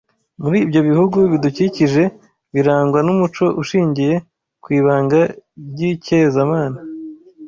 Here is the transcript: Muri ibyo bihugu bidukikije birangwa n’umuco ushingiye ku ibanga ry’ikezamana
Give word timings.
Muri 0.41 0.57
ibyo 0.65 0.81
bihugu 0.89 1.17
bidukikije 1.31 2.03
birangwa 2.53 2.99
n’umuco 3.05 3.45
ushingiye 3.61 4.15
ku 4.63 4.67
ibanga 4.79 5.19
ry’ikezamana 5.69 6.79